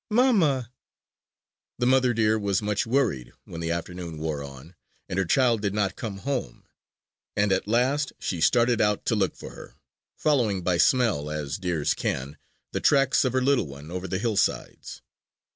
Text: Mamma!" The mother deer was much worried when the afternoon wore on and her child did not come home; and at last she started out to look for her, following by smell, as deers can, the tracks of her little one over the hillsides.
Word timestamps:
Mamma!" 0.09 0.71
The 1.77 1.85
mother 1.85 2.11
deer 2.15 2.39
was 2.39 2.59
much 2.59 2.87
worried 2.87 3.33
when 3.45 3.61
the 3.61 3.69
afternoon 3.69 4.17
wore 4.17 4.43
on 4.43 4.73
and 5.07 5.19
her 5.19 5.25
child 5.25 5.61
did 5.61 5.75
not 5.75 5.95
come 5.95 6.17
home; 6.25 6.63
and 7.35 7.51
at 7.53 7.67
last 7.67 8.11
she 8.17 8.41
started 8.41 8.81
out 8.81 9.05
to 9.05 9.15
look 9.15 9.35
for 9.35 9.51
her, 9.51 9.75
following 10.17 10.63
by 10.63 10.77
smell, 10.77 11.29
as 11.29 11.59
deers 11.59 11.93
can, 11.93 12.39
the 12.71 12.81
tracks 12.81 13.23
of 13.25 13.33
her 13.33 13.43
little 13.43 13.67
one 13.67 13.91
over 13.91 14.07
the 14.07 14.17
hillsides. 14.17 15.03